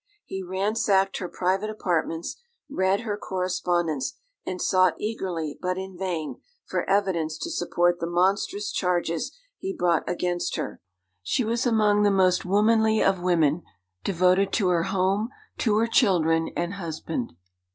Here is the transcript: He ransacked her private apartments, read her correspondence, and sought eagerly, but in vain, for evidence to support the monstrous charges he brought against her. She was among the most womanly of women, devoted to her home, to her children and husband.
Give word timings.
He 0.25 0.41
ransacked 0.41 1.17
her 1.17 1.29
private 1.29 1.69
apartments, 1.69 2.37
read 2.67 3.01
her 3.01 3.15
correspondence, 3.17 4.15
and 4.47 4.59
sought 4.59 4.95
eagerly, 4.99 5.59
but 5.61 5.77
in 5.77 5.95
vain, 5.95 6.41
for 6.65 6.89
evidence 6.89 7.37
to 7.37 7.51
support 7.51 7.99
the 7.99 8.09
monstrous 8.09 8.71
charges 8.71 9.31
he 9.59 9.75
brought 9.77 10.03
against 10.09 10.55
her. 10.55 10.81
She 11.21 11.43
was 11.43 11.67
among 11.67 12.01
the 12.01 12.09
most 12.09 12.45
womanly 12.45 12.99
of 13.03 13.21
women, 13.21 13.61
devoted 14.03 14.51
to 14.53 14.69
her 14.69 14.85
home, 14.85 15.29
to 15.59 15.77
her 15.77 15.85
children 15.85 16.49
and 16.57 16.73
husband. 16.73 17.33